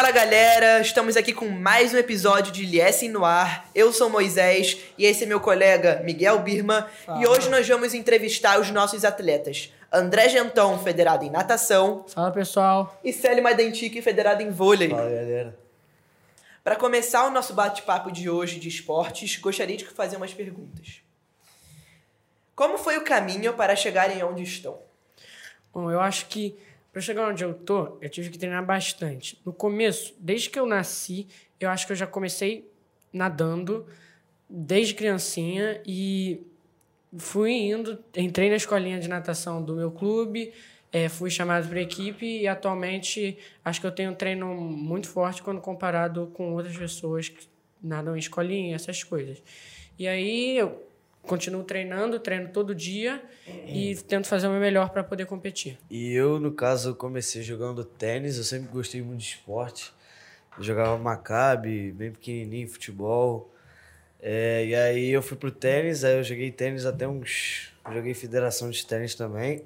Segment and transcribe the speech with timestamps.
[0.00, 3.68] Fala galera, estamos aqui com mais um episódio de Liessem no Ar.
[3.74, 6.88] Eu sou Moisés e esse é meu colega Miguel Birma
[7.20, 9.70] e hoje nós vamos entrevistar os nossos atletas.
[9.92, 12.98] André Gentão, federado em natação, Fala pessoal.
[13.04, 14.88] e Célio Madentique, federado em vôlei.
[14.88, 15.58] Fala galera.
[16.64, 21.02] Para começar o nosso bate-papo de hoje de esportes, gostaria de fazer umas perguntas.
[22.56, 24.78] Como foi o caminho para chegarem onde estão?
[25.74, 26.58] Bom, eu acho que
[26.92, 29.40] para chegar onde eu tô, eu tive que treinar bastante.
[29.44, 32.70] No começo, desde que eu nasci, eu acho que eu já comecei
[33.12, 33.86] nadando
[34.48, 36.44] desde criancinha e
[37.16, 40.52] fui indo, entrei na escolinha de natação do meu clube,
[40.92, 45.42] eh, fui chamado para equipe e atualmente acho que eu tenho um treino muito forte
[45.42, 47.48] quando comparado com outras pessoas que
[47.82, 49.42] nadam em escolinha, essas coisas.
[49.98, 50.58] E aí
[51.30, 53.22] continuo treinando, treino todo dia
[53.64, 55.78] e tento fazer o meu melhor para poder competir.
[55.88, 59.92] E eu, no caso, comecei jogando tênis, eu sempre gostei muito de esporte.
[60.58, 63.54] Eu jogava Maccabi, bem pequenininho, futebol.
[64.20, 67.72] É, e aí eu fui pro tênis, aí eu joguei tênis até uns...
[67.92, 69.62] Joguei federação de tênis também.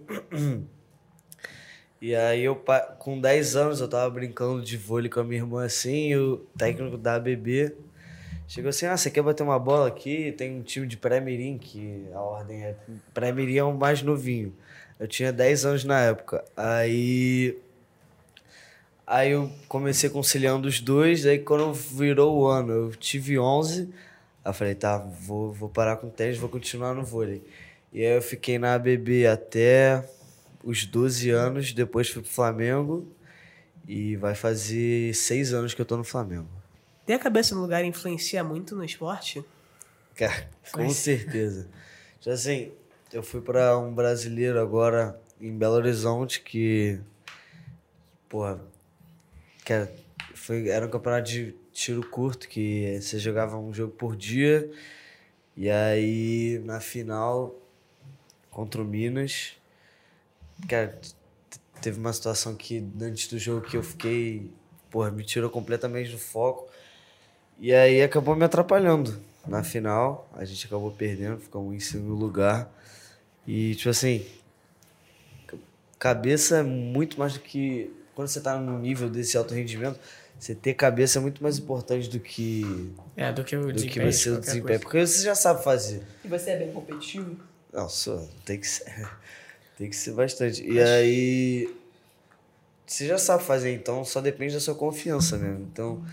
[1.98, 2.62] E aí eu,
[2.98, 6.46] com 10 anos, eu tava brincando de vôlei com a minha irmã assim, e o
[6.58, 7.74] técnico da ABB
[8.46, 10.32] chegou assim, ah, você quer bater uma bola aqui?
[10.32, 12.76] Tem um time de pré-mirim, que a ordem é...
[13.12, 14.54] Pré-mirim é o mais novinho.
[14.98, 16.44] Eu tinha 10 anos na época.
[16.56, 17.58] Aí...
[19.06, 23.82] Aí eu comecei conciliando os dois, aí quando virou o ano, eu tive 11,
[24.42, 27.42] aí eu falei, tá, vou, vou parar com o tênis, vou continuar no vôlei.
[27.92, 30.08] E aí eu fiquei na ABB até
[30.64, 33.06] os 12 anos, depois fui pro Flamengo
[33.86, 36.48] e vai fazer seis anos que eu tô no Flamengo.
[37.06, 39.44] Ter a cabeça no lugar influencia muito no esporte?
[40.14, 41.68] Cara, com certeza.
[42.20, 42.72] Já assim,
[43.12, 46.98] eu fui para um brasileiro agora em Belo Horizonte que.
[48.28, 48.60] Porra.
[49.64, 49.92] Que era,
[50.34, 54.70] foi, era um campeonato de tiro curto que você jogava um jogo por dia.
[55.56, 57.54] E aí, na final,
[58.50, 59.52] contra o Minas.
[60.68, 60.98] Cara,
[61.80, 64.50] teve uma situação que antes do jogo que eu fiquei.
[64.90, 66.70] Porra, me tirou completamente do foco.
[67.58, 69.18] E aí acabou me atrapalhando.
[69.46, 72.70] Na final, a gente acabou perdendo, ficamos em segundo lugar.
[73.46, 74.24] E, tipo assim,
[75.46, 75.56] ca-
[75.98, 77.90] cabeça é muito mais do que.
[78.14, 79.98] Quando você tá num nível desse alto rendimento,
[80.38, 83.74] você ter cabeça é muito mais importante do que, É, do que o do que
[83.74, 84.10] desempenho.
[84.10, 84.62] de você desempenha.
[84.62, 84.80] coisa.
[84.80, 86.02] Porque você já sabe fazer.
[86.24, 87.36] E você é bem competitivo?
[87.72, 88.84] Não, sou, tem que ser.
[89.76, 90.64] Tem que ser bastante.
[90.64, 91.74] E aí.
[92.86, 95.66] Você já sabe fazer, então só depende da sua confiança mesmo.
[95.72, 96.04] Então,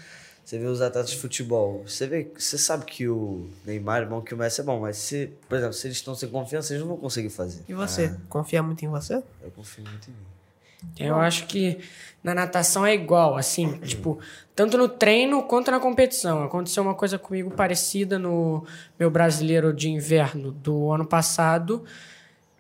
[0.52, 4.20] você vê os atletas de futebol, você vê, você sabe que o Neymar é bom,
[4.20, 6.82] que o Messi é bom, mas se, por exemplo, se eles estão sem confiança, eles
[6.82, 7.64] não vão conseguir fazer.
[7.70, 8.14] E você?
[8.28, 9.24] Confia muito em você?
[9.42, 11.00] Eu confio muito em mim.
[11.00, 11.80] Eu acho que
[12.22, 14.20] na natação é igual, assim, tipo,
[14.54, 16.44] tanto no treino quanto na competição.
[16.44, 18.66] Aconteceu uma coisa comigo parecida no
[19.00, 21.86] meu brasileiro de inverno do ano passado.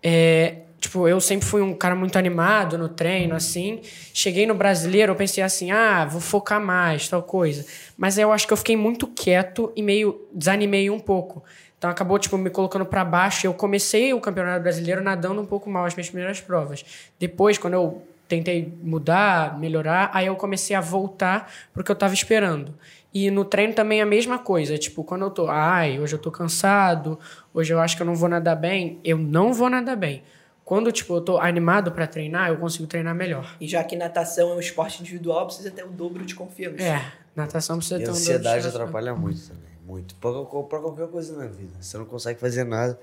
[0.01, 3.79] É, tipo, eu sempre fui um cara muito animado no treino, assim.
[4.13, 7.65] Cheguei no brasileiro, eu pensei assim, ah, vou focar mais, tal coisa.
[7.95, 11.43] Mas aí eu acho que eu fiquei muito quieto e meio desanimei um pouco.
[11.77, 13.45] Então acabou, tipo, me colocando para baixo.
[13.45, 16.83] Eu comecei o Campeonato Brasileiro nadando um pouco mal as minhas primeiras provas.
[17.19, 22.73] Depois, quando eu tentei mudar, melhorar, aí eu comecei a voltar porque eu tava esperando.
[23.13, 26.19] E no treino também é a mesma coisa, tipo, quando eu tô, ai, hoje eu
[26.19, 27.19] tô cansado,
[27.53, 30.23] hoje eu acho que eu não vou nadar bem, eu não vou nadar bem.
[30.71, 33.57] Quando, tipo, eu tô animado para treinar, eu consigo treinar melhor.
[33.59, 36.81] E já que natação é um esporte individual, precisa ter o dobro de confiança.
[36.81, 38.81] É, natação precisa E ter um ansiedade dobro de distração.
[38.87, 39.69] atrapalha muito também.
[39.85, 40.15] Muito.
[40.15, 40.31] Pra,
[40.63, 41.73] pra qualquer coisa na vida.
[41.81, 42.97] Você não consegue fazer nada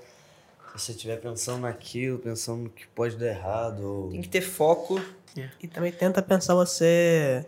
[0.75, 3.81] se você estiver pensando naquilo, pensando no que pode dar errado.
[3.81, 4.09] Ou...
[4.09, 4.99] Tem que ter foco.
[5.61, 7.45] E também tenta pensar você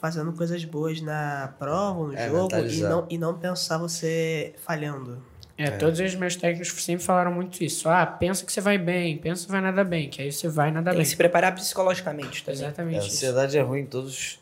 [0.00, 5.22] fazendo coisas boas na prova, no É, jogo, e não, e não pensar você falhando.
[5.56, 7.88] É, todos os meus técnicos sempre falaram muito isso.
[7.88, 10.70] Ah, pensa que você vai bem, pensa que vai nadar bem, que aí você vai
[10.72, 11.04] nadar Tem bem.
[11.04, 12.60] que se preparar psicologicamente também.
[12.60, 13.06] A Exatamente isso.
[13.16, 14.40] ansiedade é ruim em todos,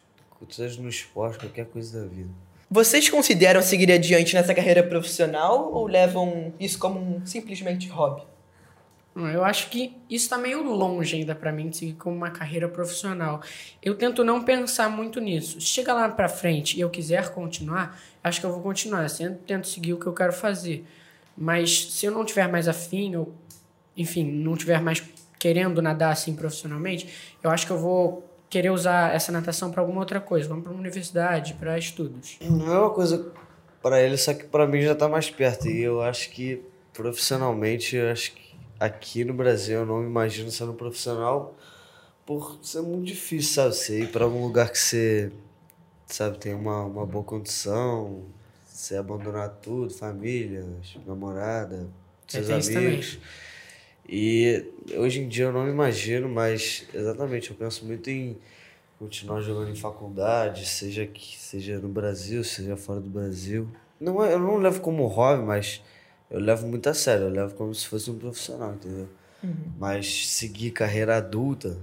[0.48, 2.30] seja no esporte, qualquer coisa da vida.
[2.70, 8.22] Vocês consideram seguir adiante nessa carreira profissional ou levam isso como um simplesmente hobby?
[9.14, 12.66] Eu acho que isso tá meio longe ainda pra mim de seguir como uma carreira
[12.66, 13.42] profissional.
[13.82, 15.60] Eu tento não pensar muito nisso.
[15.60, 19.08] Se chegar lá pra frente e eu quiser continuar, acho que eu vou continuar.
[19.08, 20.86] Sempre tento seguir o que eu quero fazer.
[21.36, 23.34] Mas se eu não tiver mais afim, ou
[23.96, 25.02] enfim, não tiver mais
[25.38, 27.08] querendo nadar assim profissionalmente,
[27.42, 30.72] eu acho que eu vou querer usar essa natação pra alguma outra coisa, vamos pra
[30.72, 32.38] uma universidade, pra estudos.
[32.40, 33.32] Não é uma coisa
[33.82, 35.68] pra ele, só que pra mim já tá mais perto.
[35.68, 36.62] E eu acho que
[36.92, 38.41] profissionalmente, eu acho que
[38.84, 41.54] aqui no Brasil eu não me imagino sendo profissional
[42.26, 43.74] por ser muito difícil, sabe?
[43.74, 45.30] Você ir pra algum lugar que você
[46.06, 48.22] sabe, tem uma, uma boa condição,
[48.66, 50.64] você abandonar tudo, família,
[51.06, 51.88] namorada,
[52.28, 53.18] seus tem isso amigos.
[54.08, 54.64] E
[54.96, 58.36] hoje em dia eu não me imagino, mas exatamente, eu penso muito em
[58.98, 63.68] continuar jogando em faculdade, seja que seja no Brasil, seja fora do Brasil.
[64.00, 65.80] Não, é- eu não levo como hobby, mas
[66.32, 69.08] eu levo muito a sério, eu levo como se fosse um profissional, entendeu?
[69.78, 71.76] Mas seguir carreira adulta,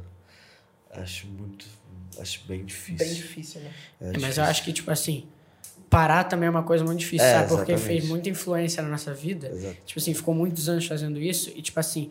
[0.91, 1.65] acho muito,
[2.17, 3.05] acho bem difícil.
[3.05, 3.71] Bem difícil, né?
[3.99, 4.43] É Mas eu difícil.
[4.43, 5.25] acho que, tipo assim,
[5.89, 7.49] parar também é uma coisa muito difícil, É, sabe?
[7.49, 7.99] Porque exatamente.
[7.99, 9.49] fez muita influência na nossa vida.
[9.49, 9.77] Exato.
[9.85, 11.51] Tipo assim, ficou muitos anos fazendo isso.
[11.53, 12.09] E, tipo assim,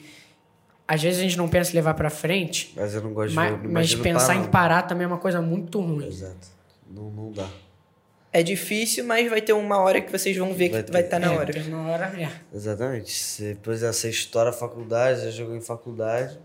[0.87, 3.57] às vezes a gente não pensa em levar pra frente, Mas eu não gosto mas,
[3.57, 6.07] de não mas pensar parar, em parar também é uma coisa muito ruim.
[6.07, 6.47] Exato.
[6.91, 7.49] Não, não dá.
[8.39, 11.07] É difícil, mas vai ter uma hora que vocês vão ver Vai que vai ter.
[11.07, 11.53] estar na É, hora.
[11.69, 12.29] uma hora, é.
[12.55, 13.11] Exatamente.
[13.13, 16.39] Se, por exemplo, você estoura a faculdade, já jogou em faculdade,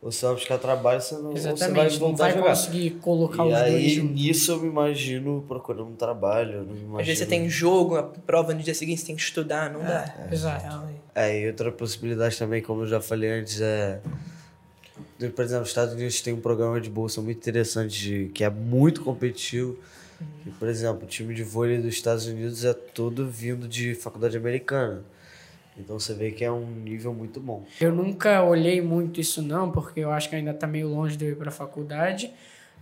[0.00, 2.48] ou você vai buscar trabalho, você não você vai não voltar a vai jogar.
[2.50, 4.14] conseguir colocar E os dois aí, juntos.
[4.14, 6.58] nisso eu me imagino procurando um trabalho.
[6.64, 7.00] Não imagino...
[7.00, 9.80] Às vezes você tem jogo, a prova no dia seguinte você tem que estudar, não
[9.80, 10.14] dá.
[10.30, 10.64] Exato.
[10.64, 11.00] Realmente.
[11.14, 14.00] É, e outra possibilidade também, como eu já falei antes, é.
[15.34, 18.50] Por exemplo, os Estados Unidos tem um programa de bolsa muito interessante, de- que é
[18.50, 19.76] muito competitivo.
[20.46, 24.36] E, por exemplo, o time de vôlei dos Estados Unidos é todo vindo de faculdade
[24.36, 25.04] americana.
[25.78, 27.64] Então você vê que é um nível muito bom.
[27.80, 31.24] Eu nunca olhei muito isso não, porque eu acho que ainda tá meio longe de
[31.26, 32.32] eu ir pra faculdade.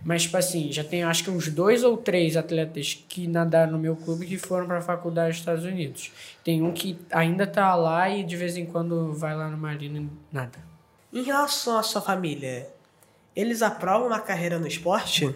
[0.03, 3.79] Mas, tipo assim, já tem acho que uns dois ou três atletas que nadaram no
[3.79, 6.11] meu clube que foram pra faculdade dos Estados Unidos.
[6.43, 9.99] Tem um que ainda tá lá e de vez em quando vai lá no Marina
[9.99, 10.59] e nada.
[11.11, 12.67] Em relação à sua família,
[13.35, 15.33] eles aprovam uma carreira no esporte?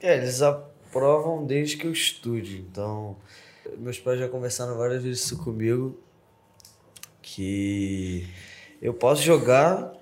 [0.00, 0.40] É, eles
[0.88, 2.58] aprovam desde que eu estude.
[2.70, 3.16] Então,
[3.78, 5.98] meus pais já conversaram várias vezes isso comigo.
[7.22, 8.26] Que
[8.80, 9.92] eu posso jogar,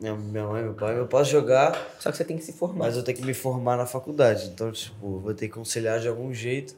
[0.00, 2.86] minha, minha mãe, meu pai, eu posso jogar, Só que você tem que se formar.
[2.86, 4.48] mas eu tenho que me formar na faculdade.
[4.48, 6.74] Então, tipo, vou ter que conciliar de algum jeito.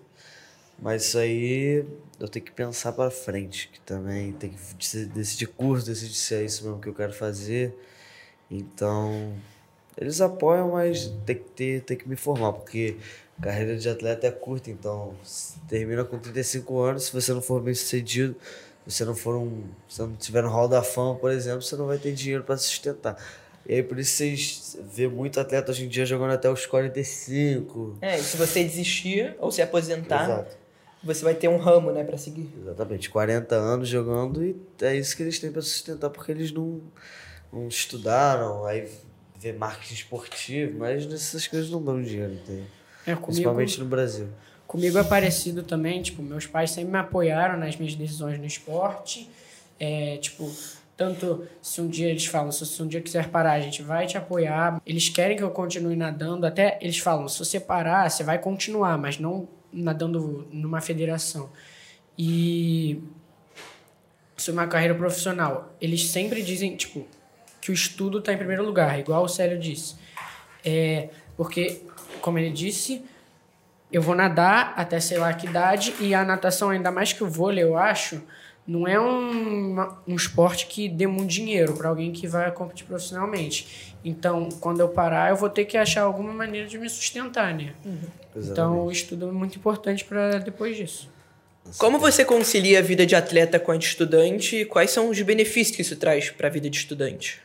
[0.79, 1.85] Mas isso aí
[2.19, 6.35] eu tenho que pensar pra frente, que também tem que dec- decidir curso, decidir se
[6.35, 7.73] é isso mesmo que eu quero fazer.
[8.51, 9.33] Então,
[9.97, 12.97] eles apoiam, mas tem que ter, tem que me formar, porque
[13.39, 15.15] a carreira de atleta é curta, então
[15.69, 18.37] termina com 35 anos, se você não for bem sucedido,
[18.87, 21.63] se você não for um, se você não tiver no hall da fama, por exemplo,
[21.63, 23.17] você não vai ter dinheiro para sustentar.
[23.67, 27.99] E aí por isso vocês vê muito atleta hoje em dia jogando até os 45.
[28.01, 30.57] É, e se você desistir ou se aposentar, Exato.
[31.03, 32.53] você vai ter um ramo, né, pra seguir.
[32.61, 36.81] Exatamente, 40 anos jogando e é isso que eles têm para sustentar, porque eles não,
[37.51, 38.87] não estudaram, aí
[39.39, 42.67] vê marketing esportivo, mas essas coisas não dão dinheiro, entendeu?
[43.07, 44.29] É, comigo, Principalmente no Brasil.
[44.67, 49.31] comigo é parecido também, tipo, meus pais sempre me apoiaram nas minhas decisões no esporte.
[49.79, 50.51] É, tipo,
[50.97, 54.17] tanto se um dia eles falam, se um dia quiser parar, a gente vai te
[54.17, 54.81] apoiar.
[54.87, 58.97] Eles querem que eu continue nadando, até eles falam, se você parar, você vai continuar,
[58.97, 61.51] mas não nadando numa federação.
[62.17, 63.03] E
[64.37, 67.07] sobre uma carreira profissional, eles sempre dizem, tipo,
[67.61, 69.97] que o estudo está em primeiro lugar, igual o Célio disse.
[70.65, 71.83] É, porque,
[72.25, 73.03] como ele disse,
[73.93, 77.29] eu vou nadar até sei lá que idade e a natação, ainda mais que o
[77.29, 78.23] vôlei, eu acho,
[78.67, 79.77] não é um,
[80.09, 83.95] um esporte que dê muito dinheiro para alguém que vai competir profissionalmente.
[84.03, 87.75] Então, quando eu parar, eu vou ter que achar alguma maneira de me sustentar, né?
[88.35, 91.11] Então, o estudo é muito importante para depois disso.
[91.77, 95.21] Como você concilia a vida de atleta com a de estudante e quais são os
[95.21, 97.45] benefícios que isso traz pra vida de estudante?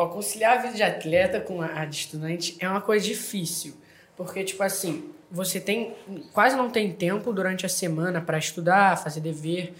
[0.00, 3.74] Ó, conciliar a vida de atleta com a de estudante é uma coisa difícil.
[4.16, 5.92] Porque, tipo assim, você tem
[6.32, 9.74] quase não tem tempo durante a semana para estudar, fazer dever.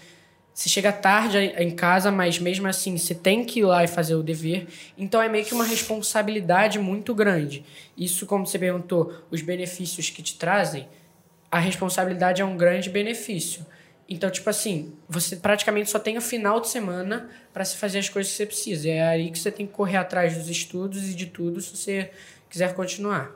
[0.53, 4.13] Você chega tarde em casa, mas mesmo assim você tem que ir lá e fazer
[4.13, 4.67] o dever.
[4.95, 7.65] Então é meio que uma responsabilidade muito grande.
[7.97, 10.87] Isso, como você perguntou, os benefícios que te trazem,
[11.49, 13.65] a responsabilidade é um grande benefício.
[14.11, 18.09] Então, tipo assim, você praticamente só tem o final de semana para se fazer as
[18.09, 18.89] coisas que você precisa.
[18.89, 22.11] É aí que você tem que correr atrás dos estudos e de tudo se você
[22.49, 23.31] quiser continuar.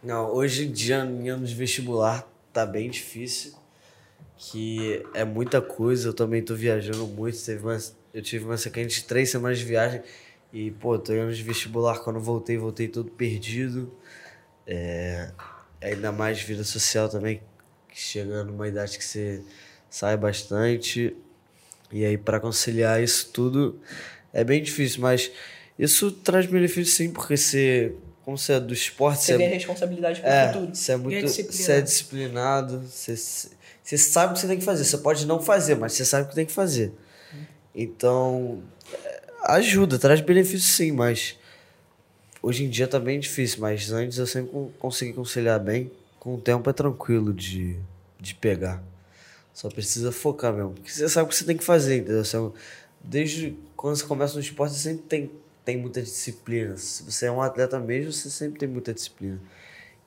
[0.00, 3.54] Não, hoje em dia, em anos de vestibular, tá bem difícil.
[4.36, 7.44] Que é muita coisa, eu também tô viajando muito.
[7.44, 7.76] Teve uma,
[8.14, 10.00] eu tive uma sequência de três semanas de viagem.
[10.52, 11.98] E, pô, tô em anos de vestibular.
[12.04, 13.92] Quando voltei, voltei todo perdido.
[14.64, 15.32] É,
[15.82, 17.42] ainda mais vida social também,
[17.88, 19.42] que chega numa idade que você
[19.90, 21.14] sai bastante.
[21.92, 23.80] E aí, para conciliar isso tudo,
[24.32, 25.00] é bem difícil.
[25.00, 25.30] Mas
[25.78, 29.50] isso traz benefício sim, porque você, como você é do esporte, Você você é a
[29.54, 30.74] responsabilidade pro é, futuro.
[30.74, 31.24] você é muito.
[31.26, 31.52] disciplina.
[31.64, 32.78] Você é disciplinado.
[32.80, 33.16] Você,
[33.82, 34.84] você sabe o que você tem que fazer.
[34.84, 36.92] Você pode não fazer, mas você sabe o que tem que fazer.
[37.74, 41.36] Então, é, ajuda, traz benefício sim, mas
[42.42, 43.60] hoje em dia tá bem difícil.
[43.60, 45.90] Mas antes eu sempre con- consegui conciliar bem.
[46.18, 47.78] com o tempo é tranquilo de,
[48.20, 48.82] de pegar.
[49.58, 50.70] Só precisa focar mesmo.
[50.70, 52.24] Porque você sabe o que você tem que fazer, entendeu?
[52.24, 52.50] Você, é
[53.02, 55.30] desde quando você começa no esporte, você sempre tem,
[55.64, 56.76] tem muita disciplina.
[56.76, 59.40] Se você é um atleta mesmo, você sempre tem muita disciplina.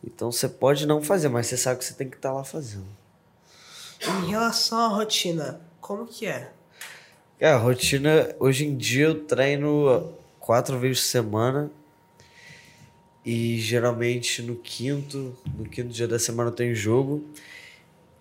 [0.02, 2.46] Então você pode não fazer, mas você sabe que você tem que estar tá lá
[2.46, 2.88] fazendo.
[4.24, 6.50] Em relação à rotina, como que é?
[7.38, 11.70] É, a rotina, hoje em dia eu treino quatro vezes por semana.
[13.26, 17.22] E geralmente no quinto, no quinto dia da semana eu tenho jogo.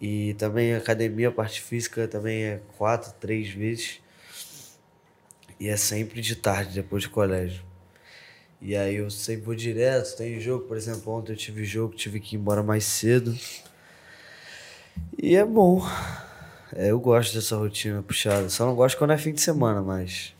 [0.01, 4.01] E também academia, parte física também é quatro, três vezes.
[5.59, 7.63] E é sempre de tarde, depois do colégio.
[8.63, 12.19] E aí eu sempre vou direto, tem jogo, por exemplo, ontem eu tive jogo, tive
[12.19, 13.37] que ir embora mais cedo.
[15.23, 15.83] E é bom.
[16.75, 18.49] É, eu gosto dessa rotina puxada.
[18.49, 20.35] Só não gosto quando é fim de semana, mas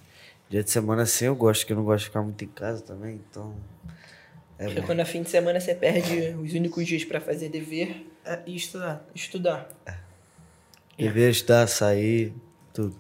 [0.49, 2.83] dia de semana sim eu gosto, que eu não gosto de ficar muito em casa
[2.83, 3.55] também, então.
[4.59, 4.87] É Porque bom.
[4.87, 8.10] quando é fim de semana você perde os únicos dias para fazer dever é,
[8.47, 9.05] e estudar.
[9.15, 9.69] Estudar.
[9.87, 9.95] É.
[10.97, 12.35] Dever, estudar, sair,
[12.75, 12.95] tudo.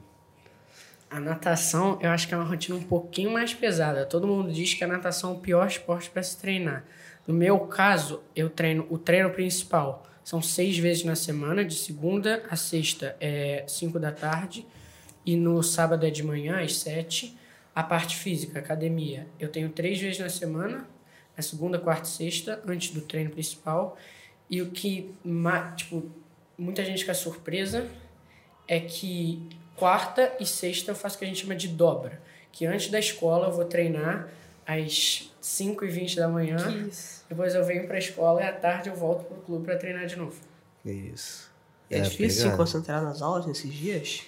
[1.10, 4.06] A natação, eu acho que é uma rotina um pouquinho mais pesada.
[4.06, 6.84] Todo mundo diz que a natação é o pior esporte para se treinar.
[7.26, 10.06] No meu caso, eu treino o treino principal.
[10.24, 14.66] São seis vezes na semana, de segunda a sexta é cinco da tarde
[15.26, 17.36] e no sábado é de manhã às sete.
[17.74, 20.86] A parte física, academia, eu tenho três vezes na semana,
[21.36, 23.96] na segunda, quarta e sexta, antes do treino principal.
[24.50, 25.14] E o que,
[25.76, 26.10] tipo,
[26.58, 27.86] muita gente fica surpresa
[28.66, 32.20] é que quarta e sexta eu faço o que a gente chama de dobra.
[32.52, 34.28] Que antes da escola eu vou treinar
[34.66, 36.56] às 5 e 20 da manhã.
[37.28, 40.06] Depois eu venho para a escola e à tarde eu volto pro clube para treinar
[40.06, 40.36] de novo.
[40.82, 41.48] Que isso.
[41.88, 44.22] É, é difícil se concentrar nas aulas nesses dias?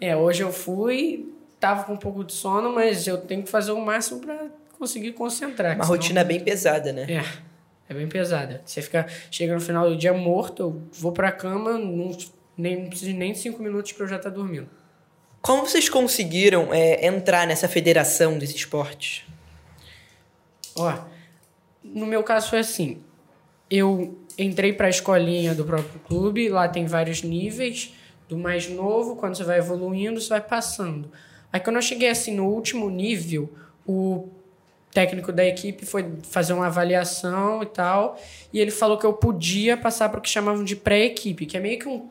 [0.00, 3.72] É, hoje eu fui, tava com um pouco de sono, mas eu tenho que fazer
[3.72, 4.46] o máximo para
[4.78, 5.76] conseguir concentrar.
[5.76, 7.06] Uma rotina bem pesada, né?
[7.10, 7.47] É.
[7.88, 8.60] É bem pesada.
[8.64, 12.16] Você fica, chega no final do dia morto, eu vou pra cama, não,
[12.56, 14.68] nem, não preciso nem de cinco minutos que eu já tá dormindo.
[15.40, 19.26] Como vocês conseguiram é, entrar nessa federação desse esporte?
[20.76, 20.98] Ó,
[21.82, 23.02] no meu caso foi assim.
[23.70, 27.94] Eu entrei para a escolinha do próprio clube, lá tem vários níveis,
[28.28, 31.10] do mais novo, quando você vai evoluindo, você vai passando.
[31.52, 33.50] Aí quando eu cheguei assim no último nível,
[33.86, 34.28] o
[34.92, 38.20] técnico da equipe foi fazer uma avaliação e tal,
[38.52, 41.60] e ele falou que eu podia passar para o que chamavam de pré-equipe, que é
[41.60, 42.08] meio que um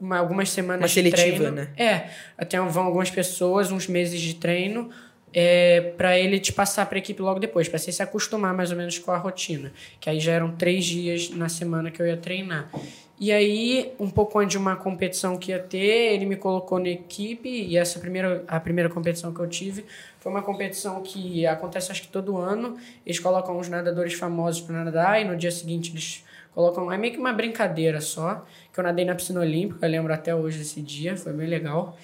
[0.00, 1.50] uma, algumas semanas uma seletiva, de treino.
[1.50, 1.68] né?
[1.76, 4.90] É, até vão algumas pessoas, uns meses de treino,
[5.32, 8.70] é, para ele te passar para a equipe logo depois, para você se acostumar mais
[8.70, 9.72] ou menos com a rotina.
[10.00, 12.70] Que aí já eram três dias na semana que eu ia treinar.
[13.18, 16.88] E aí, um pouco antes de uma competição que ia ter, ele me colocou na
[16.88, 19.84] equipe e essa primeira, a primeira competição que eu tive
[20.18, 22.76] foi uma competição que acontece acho que todo ano.
[23.06, 26.90] Eles colocam uns nadadores famosos para nadar e no dia seguinte eles colocam.
[26.90, 28.44] É meio que uma brincadeira só.
[28.72, 31.96] Que eu nadei na piscina olímpica, eu lembro até hoje desse dia, foi bem legal.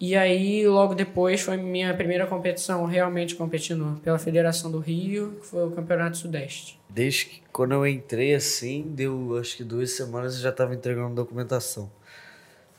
[0.00, 5.46] E aí, logo depois, foi minha primeira competição realmente competindo pela Federação do Rio, que
[5.46, 6.79] foi o Campeonato Sudeste.
[6.92, 11.14] Desde que quando eu entrei assim, deu acho que duas semanas eu já estava entregando
[11.14, 11.90] documentação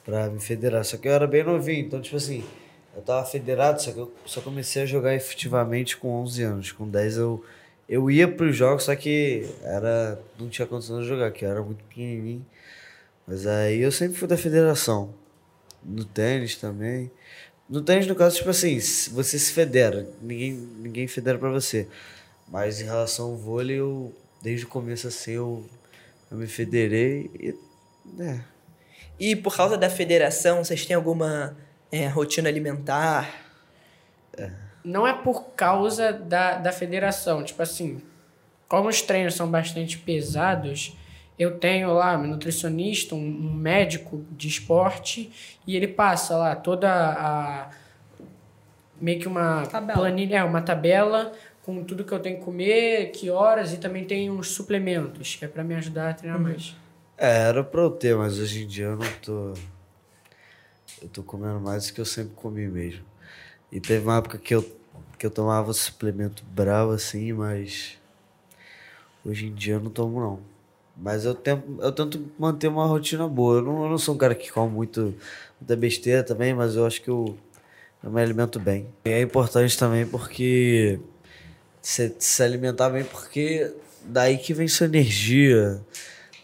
[0.03, 0.83] para me federar.
[0.83, 2.43] Só que eu era bem novinho, então, tipo assim,
[2.95, 6.71] eu tava federado, só que eu só comecei a jogar efetivamente com 11 anos.
[6.71, 7.43] Com 10 eu
[7.87, 11.49] eu ia para os jogos, só que era não tinha condição de jogar, que eu
[11.49, 12.45] era muito pequenininho.
[13.27, 15.13] Mas aí eu sempre fui da federação.
[15.83, 17.11] No tênis também.
[17.69, 21.87] No tênis, no caso, tipo assim, você se federa, ninguém, ninguém federa para você.
[22.51, 25.65] Mas em relação ao vôlei, eu, desde o começo assim, eu,
[26.29, 27.55] eu me federei e.
[28.05, 28.45] né
[29.19, 31.57] E por causa da federação, vocês têm alguma
[31.91, 33.33] é, rotina alimentar?
[34.37, 37.43] É não é por causa da, da federação.
[37.43, 38.01] Tipo assim,
[38.67, 40.97] como os treinos são bastante pesados,
[41.37, 45.31] eu tenho lá um nutricionista, um, um médico de esporte,
[45.65, 47.69] e ele passa lá toda a.
[48.99, 49.99] meio que uma tabela.
[49.99, 51.31] planilha, é, uma tabela
[51.63, 55.45] com tudo que eu tenho que comer, que horas, e também tem uns suplementos, que
[55.45, 56.43] é para me ajudar a treinar uhum.
[56.43, 56.75] mais.
[57.17, 59.53] É, era pra eu ter, mas hoje em dia eu não tô.
[61.01, 63.03] Eu tô comendo mais do que eu sempre comi mesmo.
[63.71, 64.63] E teve uma época que eu,
[65.17, 67.97] que eu tomava suplemento bravo assim, mas
[69.23, 70.39] hoje em dia eu não tomo não.
[70.97, 73.57] Mas eu tento, eu tento manter uma rotina boa.
[73.57, 75.15] Eu não, eu não sou um cara que come muito,
[75.59, 77.37] muita besteira também, mas eu acho que eu,
[78.03, 78.87] eu me alimento bem.
[79.05, 80.99] E é importante também porque
[81.81, 83.71] se, se alimentar bem, porque
[84.03, 85.81] daí que vem sua energia.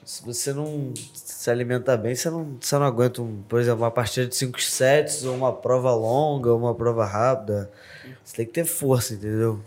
[0.06, 3.92] Se você não se alimentar bem, você não, você não aguenta, um, por exemplo, uma
[3.92, 7.70] partida de 5 sets, ou uma prova longa, ou uma prova rápida.
[8.24, 9.62] Você tem que ter força, entendeu?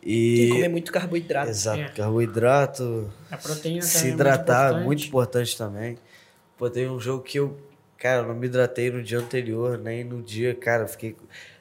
[0.00, 0.48] Tem que E.
[0.50, 1.50] comer muito carboidrato.
[1.50, 1.88] Exato, É.
[1.88, 5.58] carboidrato, A proteína se também hidratar, é muito muito importante.
[5.58, 5.98] também.
[6.56, 7.56] Pô, teve um jogo que eu,
[7.98, 11.16] cara, não me hidratei no dia anterior, nem no dia, cara, fiquei,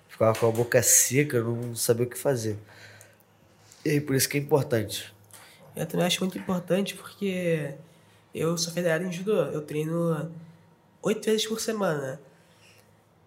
[0.07, 2.57] ficava com a boca seca, não sabia o que fazer.
[3.87, 5.13] E aí, por isso que é importante.
[5.73, 7.73] Eu também acho muito importante porque
[8.35, 9.43] eu sou federado em judô.
[9.43, 10.29] Eu treino
[11.01, 12.19] oito vezes por semana.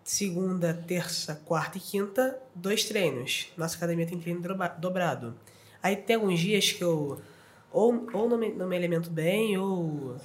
[0.04, 3.46] Segunda, terça, quarta e quinta, dois treinos.
[3.56, 4.42] Nossa academia tem treino
[4.76, 5.34] dobrado.
[5.82, 7.18] Aí tem alguns dias que eu
[7.72, 10.18] ou, ou não, me, não me alimento bem, ou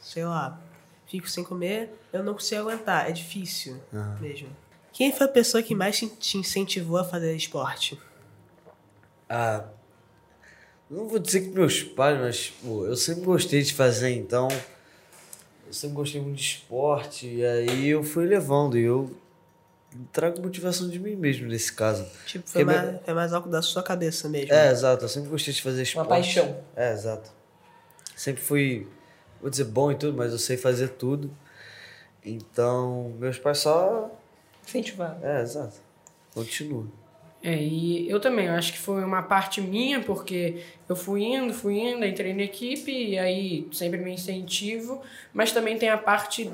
[0.00, 0.58] sei lá,
[1.06, 3.06] fico sem comer, eu não consigo aguentar.
[3.06, 3.78] É difícil
[4.18, 4.48] mesmo.
[4.94, 8.00] Quem foi a pessoa que mais te incentivou a fazer esporte?
[9.28, 9.64] Ah,
[10.90, 14.48] não vou dizer que meus pais, mas pô, eu sempre gostei de fazer, então.
[15.66, 19.14] Eu sempre gostei muito de esporte, e aí eu fui levando, e eu
[20.12, 22.06] trago motivação de mim mesmo nesse caso.
[22.26, 24.52] Tipo, foi mais, foi mais algo da sua cabeça mesmo.
[24.52, 26.08] É, exato, eu sempre gostei de fazer esporte.
[26.08, 26.58] paixão.
[26.74, 27.30] É, exato.
[28.16, 28.88] Sempre fui,
[29.42, 31.30] vou dizer, bom em tudo, mas eu sei fazer tudo.
[32.24, 34.10] Então, meus pais só.
[34.66, 35.18] Incentivar.
[35.22, 35.76] É, exato.
[36.32, 36.86] Continua.
[37.42, 41.54] É, e eu também, eu acho que foi uma parte minha, porque eu fui indo,
[41.54, 45.00] fui indo, entrei na equipe, e aí sempre me incentivo,
[45.32, 46.50] mas também tem a parte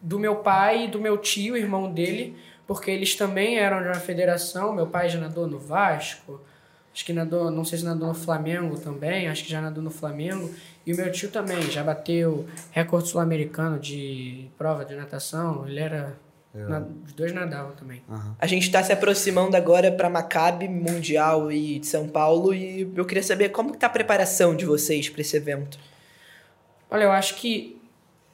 [0.00, 3.94] do meu pai e do meu tio, irmão dele, porque eles também eram de uma
[3.94, 6.40] federação, meu pai já nadou no Vasco,
[6.92, 9.90] acho que nadou, não sei se nadou no Flamengo também, acho que já nadou no
[9.90, 15.80] Flamengo, e o meu tio também, já bateu recorde sul-americano de prova de natação, ele
[15.80, 16.25] era...
[16.68, 18.02] na- os dois nadavam também.
[18.38, 23.04] A gente tá se aproximando agora pra Maccabi Mundial e de São Paulo e eu
[23.04, 25.78] queria saber como que tá a preparação de vocês pra esse evento.
[26.90, 27.80] Olha, eu acho que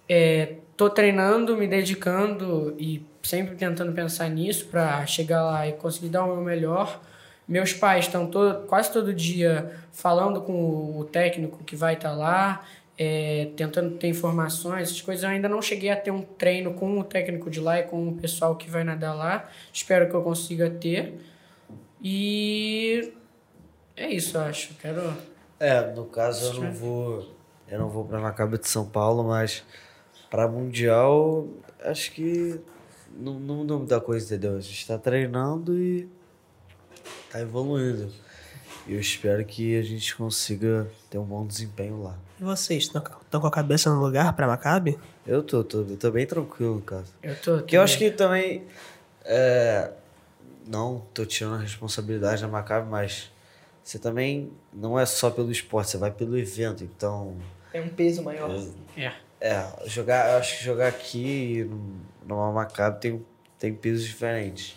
[0.08, 6.08] é, tô treinando, me dedicando e sempre tentando pensar nisso para chegar lá e conseguir
[6.08, 7.00] dar o meu melhor.
[7.48, 12.64] Meus pais estão todo, quase todo dia falando com o técnico que vai estar lá,
[13.02, 15.24] é, tentando ter informações, essas coisas.
[15.24, 18.08] Eu ainda não cheguei a ter um treino com o técnico de lá e com
[18.08, 19.48] o pessoal que vai nadar lá.
[19.72, 21.18] Espero que eu consiga ter.
[22.00, 23.12] E
[23.96, 24.74] é isso, eu acho.
[24.74, 25.16] Quero
[25.58, 27.34] É, no caso eu não vou.
[27.66, 29.64] Eu não vou pra Maccabi de São Paulo, mas
[30.30, 31.48] pra Mundial,
[31.80, 32.60] acho que
[33.16, 34.56] não, não muda muita coisa, entendeu?
[34.56, 36.08] A gente tá treinando e
[37.30, 38.12] tá evoluindo.
[38.86, 42.18] Eu espero que a gente consiga ter um bom desempenho lá.
[42.40, 44.98] E vocês, estão com a cabeça no lugar pra Maccabi?
[45.26, 47.04] Eu tô, tô, eu tô bem tranquilo, cara.
[47.22, 47.58] Eu tô.
[47.58, 48.64] Porque eu acho que também.
[49.24, 49.92] É,
[50.66, 53.30] não tô tirando a responsabilidade da Maccabi, mas
[53.84, 56.82] você também não é só pelo esporte, você vai pelo evento.
[56.82, 57.36] Então,
[57.72, 58.50] É um peso maior.
[58.96, 59.12] É.
[59.40, 61.70] é, jogar, eu acho que jogar aqui
[62.26, 63.26] numa Maccabi tem,
[63.58, 64.76] tem pesos diferentes.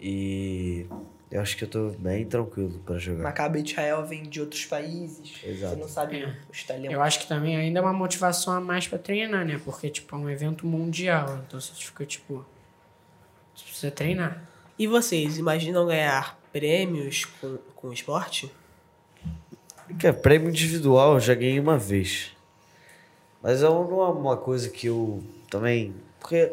[0.00, 0.86] E
[1.34, 3.24] eu acho que eu tô bem tranquilo pra jogar.
[3.24, 5.32] Maccabi de Israel vem de outros países.
[5.42, 5.74] Exato.
[5.74, 6.36] Você não sabe É.
[6.48, 6.92] os talentos.
[6.92, 9.60] Eu acho que também ainda é uma motivação a mais pra treinar, né?
[9.64, 11.40] Porque, tipo, é um evento mundial.
[11.44, 12.46] Então você fica, tipo.
[13.52, 14.44] Você precisa treinar.
[14.78, 18.48] E vocês, imaginam ganhar prêmios com, com o esporte?
[19.98, 22.30] Que é prêmio individual, eu já ganhei uma vez.
[23.42, 25.20] Mas é não é uma coisa que eu
[25.50, 25.92] também.
[26.20, 26.52] Porque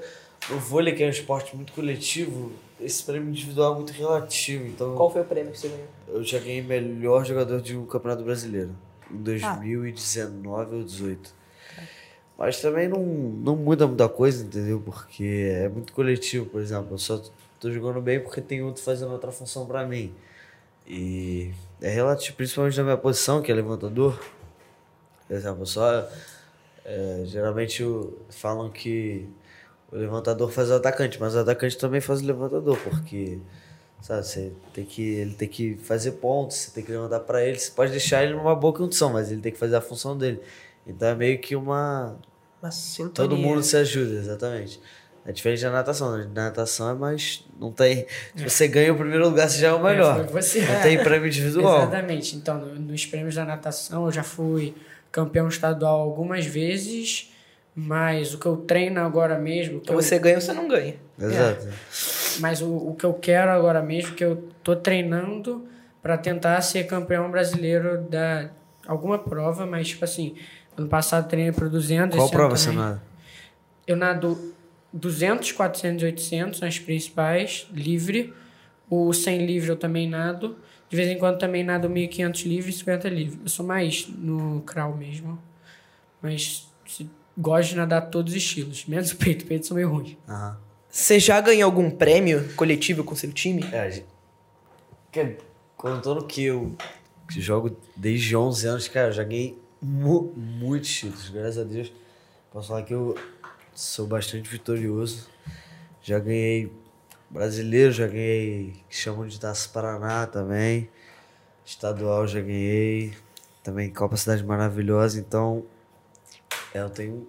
[0.49, 4.65] o vôlei, que é um esporte muito coletivo, esse prêmio individual é muito relativo.
[4.67, 5.87] Então Qual foi o prêmio que você ganhou?
[6.07, 8.71] eu já ganhei melhor jogador de um campeonato brasileiro.
[9.09, 11.33] Em 2019 ou 18.
[12.37, 14.81] Mas também não, não muda muita coisa, entendeu?
[14.83, 16.93] Porque é muito coletivo, por exemplo.
[16.93, 17.21] Eu só
[17.59, 20.13] tô jogando bem porque tem outro fazendo outra função pra mim.
[20.87, 24.19] E é relativo, principalmente na minha posição, que é levantador.
[25.27, 26.07] Por exemplo, só.
[26.83, 27.83] é, geralmente
[28.29, 29.27] falam que
[29.91, 33.39] o levantador faz o atacante, mas o atacante também faz o levantador, porque.
[34.01, 37.59] Sabe, você tem que, ele tem que fazer pontos, você tem que levantar pra ele.
[37.59, 40.39] Você pode deixar ele numa boa condição, mas ele tem que fazer a função dele.
[40.87, 42.17] Então é meio que uma.
[42.63, 43.13] Uma sintonia.
[43.13, 44.81] Todo mundo se ajuda, exatamente.
[45.23, 46.17] É diferente da natação.
[46.17, 46.27] né?
[46.33, 47.45] Na natação é mais.
[47.59, 48.07] Não tem.
[48.35, 50.19] Se você ganha o primeiro lugar, você já é o melhor.
[50.21, 50.61] É, foi você.
[50.65, 51.83] Não tem prêmio individual.
[51.83, 52.35] Exatamente.
[52.35, 54.73] Então, no- nos prêmios da natação, eu já fui
[55.11, 57.31] campeão estadual algumas vezes.
[57.73, 59.79] Mas o que eu treino agora mesmo.
[59.79, 60.95] que Ou eu- você ganha ou você não ganha.
[61.19, 61.67] Exato.
[62.39, 65.65] Mas o, o que eu quero agora mesmo, que eu tô treinando
[66.01, 68.49] para tentar ser campeão brasileiro da
[68.87, 70.35] alguma prova, mas tipo assim,
[70.75, 72.17] ano passado treinei para 200.
[72.17, 73.01] Qual prova você nada?
[73.87, 74.53] Eu nado
[74.91, 78.33] 200, 400 e 800 nas principais, livre.
[78.89, 80.57] O 100 livre eu também nado.
[80.89, 83.39] De vez em quando também nado 1500 livre e 50 livre.
[83.43, 85.39] Eu sou mais no crawl mesmo.
[86.21, 89.43] Mas se- gosto de nadar todos os estilos, menos o peito.
[89.45, 90.17] O peito são meio ruins.
[90.27, 90.57] Aham.
[90.89, 93.63] Você já ganhou algum prêmio coletivo com seu time?
[93.71, 94.05] É, a gente-
[95.11, 95.37] que-
[95.77, 96.75] contando que eu
[97.29, 101.91] jogo desde 11 anos, cara, eu já ganhei mu muitos títulos, graças a Deus.
[102.51, 103.17] Posso falar que eu
[103.73, 105.29] sou bastante vitorioso.
[106.03, 106.69] Já ganhei
[107.29, 110.89] brasileiro, já ganhei, que chamam de Taça Paraná também.
[111.65, 113.13] Estadual já ganhei.
[113.63, 115.63] Também Copa Cidade Maravilhosa, então
[116.73, 117.27] eu tenho.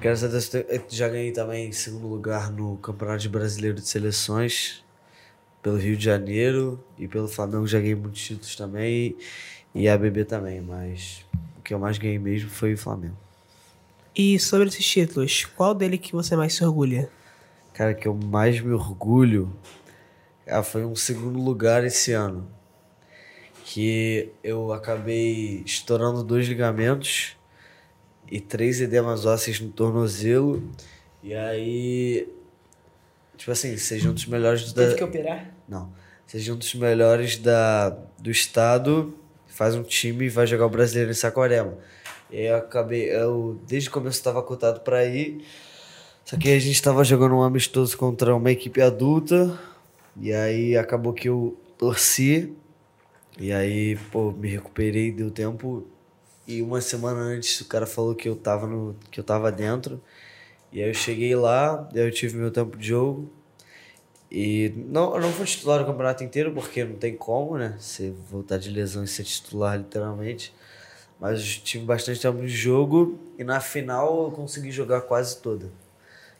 [0.00, 4.84] Graças a Deus, eu já ganhei também segundo lugar no Campeonato Brasileiro de Seleções
[5.62, 9.16] pelo Rio de Janeiro e pelo Flamengo já ganhei muitos títulos também
[9.74, 11.24] e a BB também, mas
[11.58, 13.16] o que eu mais ganhei mesmo foi o Flamengo.
[14.14, 17.08] E sobre esses títulos, qual dele que você mais se orgulha?
[17.72, 19.52] Cara, que eu mais me orgulho
[20.46, 22.46] ah, foi um segundo lugar esse ano.
[23.64, 27.36] Que eu acabei estourando dois ligamentos
[28.30, 30.62] e três edemas ósseos no tornozelo.
[31.22, 32.28] E aí,
[33.36, 34.82] tipo assim, seja um dos melhores da.
[34.84, 35.54] Teve que operar?
[35.68, 35.92] Não.
[36.26, 39.14] Seja um dos melhores da, do estado,
[39.46, 41.76] faz um time e vai jogar o brasileiro em Saquarema.
[42.30, 45.44] Eu acabei, eu desde o começo estava cotado para ir.
[46.24, 49.58] Só que a gente estava jogando um amistoso contra uma equipe adulta.
[50.16, 52.52] E aí acabou que eu torci.
[53.38, 55.86] E aí, pô, me recuperei, deu tempo.
[56.46, 60.02] E uma semana antes o cara falou que eu tava no que eu tava dentro.
[60.72, 63.30] E aí eu cheguei lá, eu tive meu tempo de jogo.
[64.30, 67.76] E não, eu não fui titular o campeonato inteiro, porque não tem como, né?
[67.78, 70.52] Você voltar de lesão e ser titular, literalmente.
[71.20, 75.70] Mas tive bastante tempo de jogo e na final eu consegui jogar quase toda.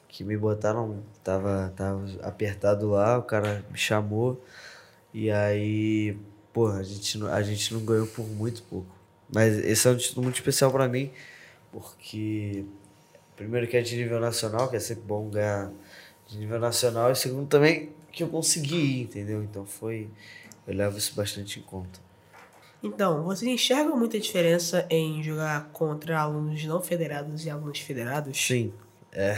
[0.08, 4.44] Que me botaram, tava, tava apertado lá, o cara me chamou.
[5.12, 6.16] E aí,
[6.52, 8.94] pô, a gente, a gente não ganhou por muito pouco.
[9.32, 11.10] Mas esse é um título muito especial para mim,
[11.72, 12.64] porque
[13.36, 15.72] primeiro que é de nível nacional, que é sempre bom ganhar
[16.28, 19.42] de nível nacional, e segundo também que eu consegui ir, entendeu?
[19.42, 20.08] Então foi.
[20.66, 22.00] Eu levo isso bastante em conta.
[22.82, 28.38] Então, você enxerga muita diferença em jogar contra alunos não federados e alunos federados?
[28.38, 28.72] Sim.
[29.10, 29.36] É.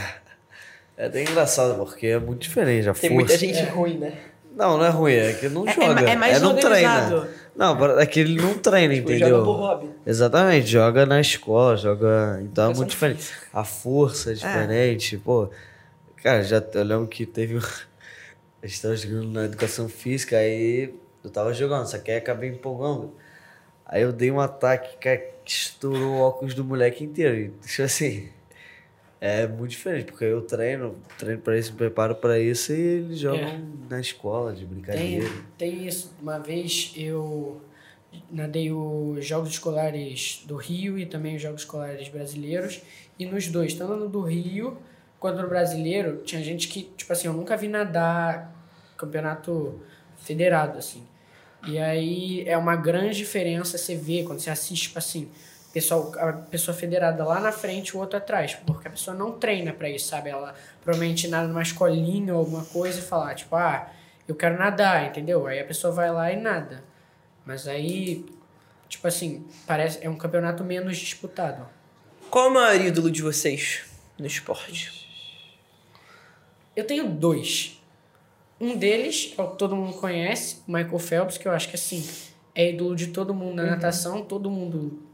[0.97, 2.89] É até engraçado, porque é muito diferente.
[2.89, 3.13] A Tem força.
[3.13, 3.69] muita gente é.
[3.69, 4.17] ruim, né?
[4.57, 6.01] Não, não é ruim, é que não é, é joga.
[6.01, 7.27] É, é mais é não treina.
[7.55, 9.29] Não, é que ele não treina, tipo, entendeu?
[9.29, 9.89] Joga por hobby.
[10.03, 12.39] Exatamente, joga na escola, joga.
[12.41, 13.31] Então é muito diferente.
[13.53, 15.49] A força é, é diferente, pô.
[16.23, 17.59] Cara, já, eu lembro que teve.
[18.59, 20.91] A gente tava jogando na educação física, aí
[21.23, 23.13] eu tava jogando, só que aí acabei empolgando.
[23.85, 27.37] Aí eu dei um ataque que estourou o óculos do moleque inteiro.
[27.37, 28.29] E, tipo assim,
[29.19, 33.19] é muito diferente, porque eu treino, treino para isso, me preparo para isso e eles
[33.19, 33.61] jogam é.
[33.89, 35.27] na escola de brincadeira.
[35.57, 36.13] Tem, tem isso.
[36.21, 37.59] Uma vez eu
[38.31, 42.81] nadei os Jogos Escolares do Rio e também os Jogos Escolares Brasileiros.
[43.17, 44.77] E nos dois, tanto no do Rio
[45.19, 48.53] quanto no brasileiro, tinha gente que, tipo assim, eu nunca vi nadar
[48.95, 49.81] campeonato
[50.17, 51.03] federado, assim.
[51.67, 55.29] E aí é uma grande diferença você ver quando você assiste, tipo assim,
[55.77, 59.71] pessoal, a pessoa federada lá na frente, o outro atrás, porque a pessoa não treina
[59.71, 60.31] para isso, sabe?
[60.31, 63.87] Ela provavelmente nada numa escolinha ou alguma coisa e falar, tipo, ah,
[64.27, 65.45] eu quero nadar, entendeu?
[65.45, 66.83] Aí a pessoa vai lá e nada.
[67.45, 68.25] Mas aí,
[68.89, 71.67] tipo assim, parece é um campeonato menos disputado.
[72.31, 73.83] Qual o maior ídolo de vocês
[74.17, 75.07] no esporte?
[76.75, 77.79] Eu tenho dois.
[78.59, 82.03] Um deles é o que todo mundo conhece, Michael Phelps, que eu acho que assim
[82.55, 83.69] é ídolo de todo mundo na uhum.
[83.69, 85.06] natação, todo mundo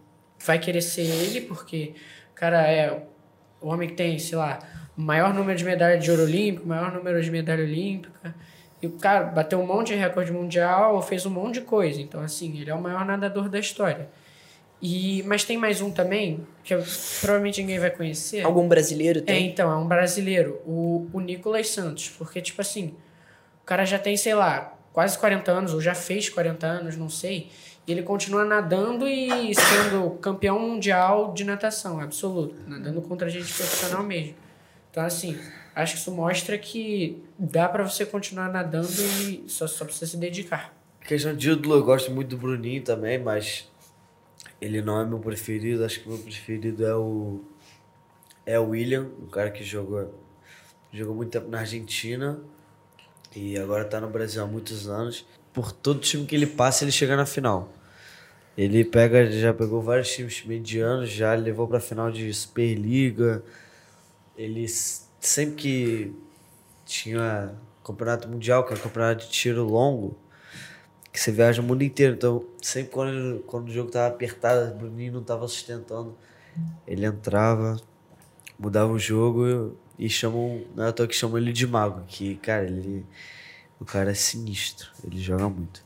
[0.45, 1.93] vai querer ser ele, porque
[2.31, 3.03] o cara é
[3.61, 4.59] o homem que tem, sei lá,
[4.97, 8.35] o maior número de medalhas de ouro olímpico, maior número de medalha olímpica.
[8.81, 12.01] E o cara bateu um monte de recorde mundial, fez um monte de coisa.
[12.01, 14.09] Então, assim, ele é o maior nadador da história.
[14.81, 16.83] E, mas tem mais um também, que eu,
[17.21, 18.41] provavelmente ninguém vai conhecer.
[18.41, 19.35] Algum brasileiro tem?
[19.35, 22.09] É, então, é um brasileiro, o, o Nicolas Santos.
[22.09, 22.93] Porque, tipo assim,
[23.61, 27.09] o cara já tem, sei lá, quase 40 anos, ou já fez 40 anos, não
[27.09, 27.49] sei.
[27.85, 32.55] E ele continua nadando e sendo campeão mundial de natação, absoluto.
[32.65, 34.35] Nadando contra gente profissional mesmo.
[34.89, 35.37] Então, assim,
[35.75, 40.17] acho que isso mostra que dá para você continuar nadando e só, só precisa se
[40.17, 40.73] dedicar.
[41.01, 43.69] Questão de ídolo, eu gosto muito do Bruninho também, mas
[44.61, 45.83] ele não é meu preferido.
[45.83, 47.41] Acho que meu preferido é o
[48.45, 50.13] é o William, um cara que jogou
[50.91, 52.39] jogou muito tempo na Argentina
[53.35, 55.25] e agora tá no Brasil há muitos anos.
[55.53, 57.71] Por todo time que ele passa, ele chega na final.
[58.57, 63.43] Ele pega, já pegou vários times medianos, já levou pra final de Superliga.
[64.37, 66.15] Ele sempre que
[66.85, 70.17] tinha campeonato mundial, que é um campeonato de tiro longo,
[71.11, 72.15] que você viaja o mundo inteiro.
[72.15, 76.15] Então, sempre quando, quando o jogo tava apertado, o Bruninho não tava sustentando,
[76.87, 77.79] ele entrava,
[78.57, 82.65] mudava o jogo e chamam, não é toa que chamam ele de mago, que, cara,
[82.65, 83.05] ele.
[83.83, 85.83] O cara é sinistro, ele joga muito.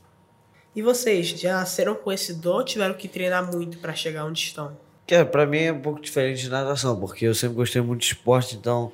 [0.76, 4.38] E vocês, já nasceram com esse dom ou tiveram que treinar muito para chegar onde
[4.38, 4.76] estão?
[5.04, 8.06] Cara, pra mim é um pouco diferente de natação, porque eu sempre gostei muito de
[8.06, 8.92] esporte, então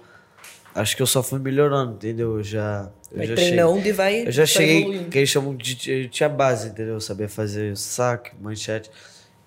[0.75, 2.39] acho que eu só fui melhorando, entendeu?
[2.39, 2.91] Eu já.
[3.11, 4.27] Eu Vai já treinando cheguei, e vai.
[4.27, 5.11] Eu já cheguei, evoluindo.
[5.11, 5.75] que eles chamam de.
[5.75, 6.95] de- Tinha base, entendeu?
[6.95, 8.91] Eu sabia fazer saque, manchete.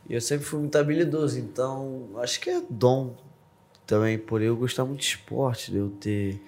[0.08, 3.15] E eu sempre fui muito habilidoso, então acho que é dom
[3.88, 6.39] também, por eu gostar muito de esporte, de eu ter.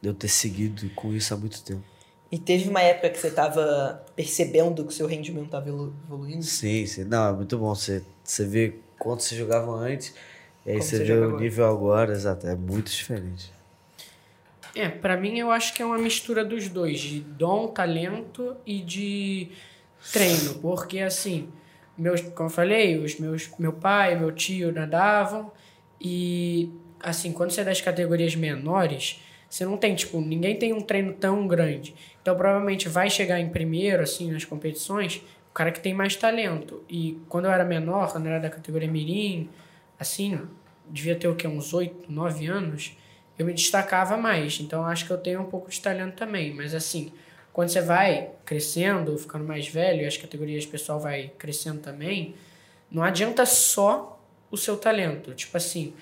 [0.00, 1.82] De eu ter seguido com isso há muito tempo.
[2.30, 6.42] E teve uma época que você tava percebendo que o seu rendimento tava evolu- evoluindo?
[6.42, 7.04] Sim, sim.
[7.04, 7.74] Não, é muito bom.
[7.74, 10.14] Você, você vê quanto você jogava antes,
[10.66, 11.42] e aí Como você você vê o agora.
[11.42, 12.46] nível agora, exato.
[12.46, 13.50] É muito diferente.
[14.74, 18.80] É, pra mim eu acho que é uma mistura dos dois, de dom, talento e
[18.80, 19.48] de
[20.12, 21.48] treino, porque assim,
[21.96, 25.50] meus, como eu falei, os meus, meu pai, meu tio nadavam
[26.00, 30.80] e assim, quando você é das categorias menores, você não tem, tipo, ninguém tem um
[30.80, 31.94] treino tão grande.
[32.20, 36.84] Então provavelmente vai chegar em primeiro, assim, nas competições, o cara que tem mais talento.
[36.88, 39.48] E quando eu era menor, quando eu era da categoria mirim,
[39.98, 40.40] assim,
[40.86, 41.46] devia ter o quê?
[41.48, 42.96] Uns 8, 9 anos,
[43.38, 44.60] eu me destacava mais.
[44.60, 46.52] Então acho que eu tenho um pouco de talento também.
[46.52, 47.12] Mas assim,
[47.52, 52.34] quando você vai crescendo, ficando mais velho, e as categorias pessoal vai crescendo também,
[52.90, 55.34] não adianta só o seu talento.
[55.34, 55.94] Tipo assim,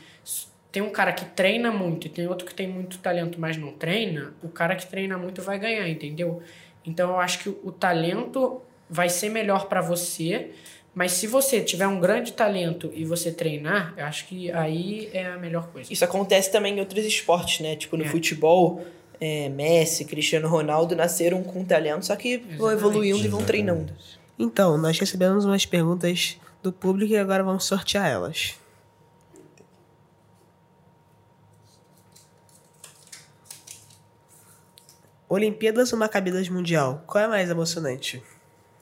[0.76, 3.72] tem um cara que treina muito e tem outro que tem muito talento, mas não
[3.72, 6.42] treina, o cara que treina muito vai ganhar, entendeu?
[6.84, 10.50] Então eu acho que o talento vai ser melhor para você,
[10.94, 15.28] mas se você tiver um grande talento e você treinar, eu acho que aí é
[15.28, 15.90] a melhor coisa.
[15.90, 17.74] Isso acontece também em outros esportes, né?
[17.74, 18.08] Tipo no É.
[18.08, 18.84] futebol,
[19.18, 22.72] é, Messi, Cristiano Ronaldo nasceram com talento, só que vão Exatamente.
[22.74, 23.94] evoluindo e vão treinando.
[24.38, 28.56] Então, nós recebemos umas perguntas do público e agora vamos sortear elas.
[35.28, 37.02] Olimpíadas ou Macabidas Mundial?
[37.06, 38.22] Qual é mais emocionante?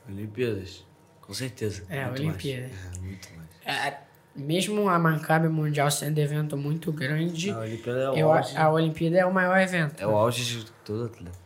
[0.09, 0.85] Olimpíadas,
[1.21, 1.85] com certeza.
[1.89, 2.69] É, muito Olimpíada.
[2.69, 2.97] Mais.
[2.97, 3.49] É, muito mais.
[3.65, 3.99] É,
[4.37, 8.57] mesmo a Maccabi Mundial sendo evento muito grande, A Olimpíada é o eu, auge.
[8.57, 10.03] a Olimpíada é o maior evento.
[10.03, 11.39] É o auge de todo atleta.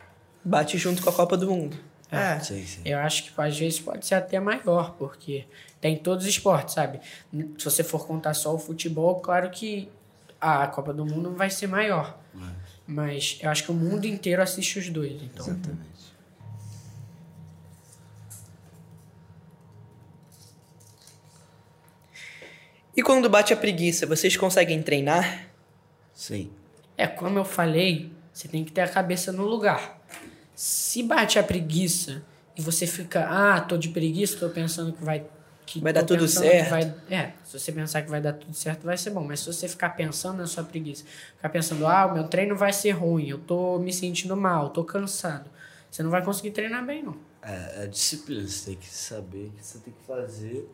[0.43, 1.77] Bate junto com a Copa do Mundo.
[2.11, 2.39] É.
[2.39, 2.81] Sim, sim.
[2.83, 5.45] Eu acho que às vezes pode ser até maior, porque
[5.79, 6.99] tem todos os esportes, sabe?
[7.31, 9.87] Se você for contar só o futebol, claro que
[10.41, 12.17] a Copa do Mundo vai ser maior.
[12.89, 15.21] Mas eu acho que o mundo inteiro assiste os dois.
[15.21, 15.89] Então, Exatamente.
[22.97, 25.47] E quando bate a preguiça, vocês conseguem treinar?
[26.15, 26.51] Sim.
[26.97, 30.01] é como eu falei, você tem que ter a cabeça no lugar.
[30.55, 32.23] Se bate a preguiça
[32.57, 35.23] e você fica, ah, tô de preguiça, tô pensando que vai.
[35.71, 36.69] Que Vai dar tudo certo.
[36.71, 39.23] vai- é, se você pensar que vai dar tudo certo, vai ser bom.
[39.23, 41.03] Mas se você ficar pensando na sua preguiça,
[41.35, 44.83] ficar pensando, ah, o meu treino vai ser ruim, eu tô me sentindo mal, tô
[44.83, 45.47] cansado,
[45.91, 47.15] você não vai conseguir treinar bem, não.
[47.43, 50.67] É, é disciplina, você tem que saber o que você tem que fazer.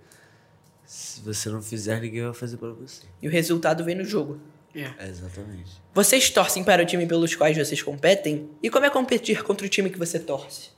[0.85, 3.03] Se você não fizer, ninguém vai fazer pra você.
[3.21, 4.39] E o resultado vem no jogo.
[4.73, 4.91] É.
[4.97, 5.71] É, exatamente.
[5.93, 8.49] Vocês torcem para o time pelos quais vocês competem?
[8.63, 10.69] E como é competir contra o time que você torce?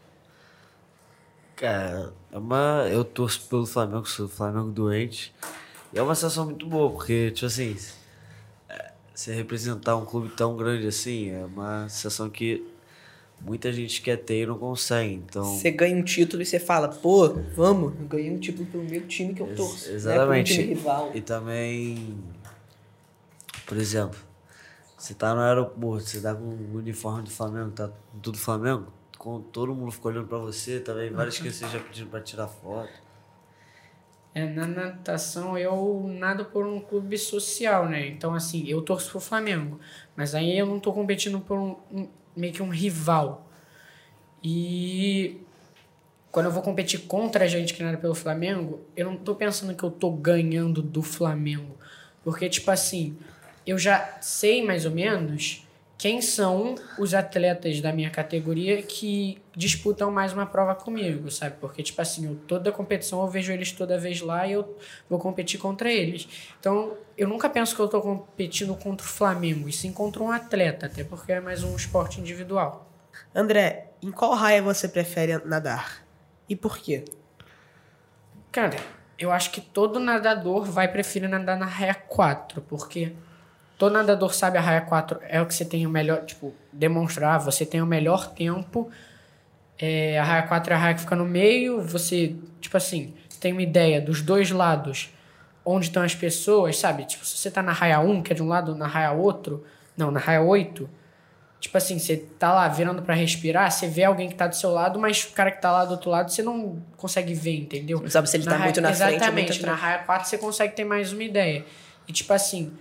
[1.55, 2.87] Cara, é uma...
[2.89, 5.33] eu torço pelo Flamengo, sou Flamengo doente.
[5.93, 7.75] E é uma sensação muito boa, porque, tipo assim,
[8.69, 12.63] é, você representar um clube tão grande assim é uma sensação que
[13.39, 15.13] muita gente quer ter e não consegue.
[15.13, 18.83] Então, Você ganha um título e você fala, pô, vamos, eu ganhei um título pelo
[18.83, 19.89] meu time que eu Ex- torço.
[19.89, 20.51] Exatamente.
[20.51, 20.55] Né?
[20.57, 21.11] Pro time rival.
[21.13, 22.17] E também,
[23.65, 24.19] por exemplo,
[24.97, 27.89] você tá no aeroporto, você tá com o uniforme do Flamengo, tá
[28.21, 28.91] tudo Flamengo,
[29.27, 32.89] com todo mundo ficou olhando pra você, também várias crianças já pedindo pra tirar foto.
[34.33, 38.07] É, na natação eu nado por um clube social, né?
[38.07, 39.81] Então, assim, eu torço pro Flamengo.
[40.15, 43.45] Mas aí eu não tô competindo por um, um- meio que um rival.
[44.41, 45.41] E
[46.31, 49.75] quando eu vou competir contra a gente que nada pelo Flamengo, eu não tô pensando
[49.75, 51.75] que eu tô ganhando do Flamengo.
[52.23, 53.17] Porque, tipo assim,
[53.65, 55.66] eu já sei mais ou menos
[55.97, 61.55] quem são os atletas da minha categoria que disputam mais uma prova comigo, sabe?
[61.59, 64.77] Porque, tipo assim, eu, toda competição eu vejo eles toda vez lá e eu
[65.09, 66.27] vou competir contra eles.
[66.59, 70.31] Então, eu nunca penso que eu tô competindo contra o Flamengo, e sim contra um
[70.31, 72.87] atleta, até porque é mais um esporte individual.
[73.33, 76.05] André, em qual raia você prefere nadar?
[76.47, 77.05] E por quê?
[78.51, 78.77] Cara,
[79.17, 83.13] eu acho que todo nadador vai preferir nadar na raia 4, porque
[83.77, 87.39] todo nadador sabe a raia 4 é o que você tem o melhor, tipo, demonstrar,
[87.39, 88.89] você tem o melhor tempo.
[89.79, 93.51] É, a raia 4 é a raia que fica no meio, você, tipo assim, tem
[93.51, 95.13] uma ideia dos dois lados
[95.63, 97.05] onde estão as pessoas, sabe?
[97.05, 99.63] Tipo, se você tá na raia 1, que é de um lado, na raia outro,
[99.95, 100.89] não, na raia 8,
[101.59, 104.69] Tipo assim, você tá lá virando para respirar, você vê alguém que tá do seu
[104.69, 107.99] lado, mas o cara que tá lá do outro lado você não consegue ver, entendeu?
[107.99, 110.29] Não sabe se ele Na tá raia- muito na frente ou Exatamente, na raia 4
[110.29, 111.65] você consegue ter mais uma ideia.
[112.07, 112.71] E tipo assim,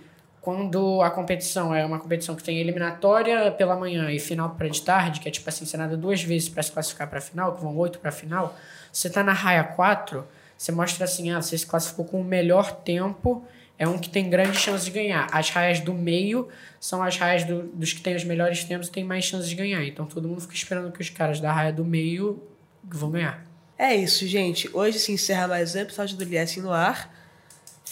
[0.47, 4.81] quando a competição é uma competição que tem eliminatória pela manhã e final para de
[4.81, 7.61] tarde, que é tipo assim, você nada duas vezes para se classificar pra final, que
[7.61, 8.55] vão oito pra final,
[8.89, 10.25] você tá na raia 4,
[10.57, 13.43] você mostra assim, ah, você se classificou com o melhor tempo,
[13.77, 15.27] é um que tem grande chance de ganhar.
[15.33, 16.47] As raias do meio
[16.79, 19.53] são as raias do- dos que têm os melhores tempos e tem mais chance de
[19.53, 19.83] ganhar.
[19.83, 22.41] Então todo mundo fica esperando que os caras da raia do meio
[22.85, 23.45] vão ganhar.
[23.77, 24.69] É isso, gente.
[24.73, 27.16] Hoje se encerra mais um episódio do Liesse no ar.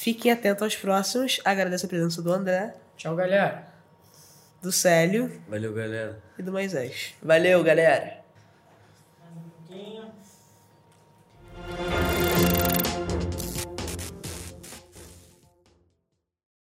[0.05, 1.41] Fiquem atentos aos próximos.
[1.43, 3.65] Agradeço a presença do André, Tchau, galera.
[4.61, 6.21] do Célio Valeu, galera.
[6.37, 7.15] e do Moisés.
[7.23, 8.23] Valeu, galera.